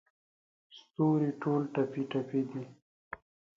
[0.77, 2.63] ستوري ټول ټپې، ټپي دی